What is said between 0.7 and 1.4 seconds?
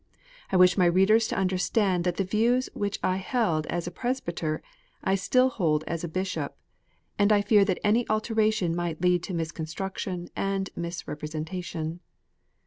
my readers to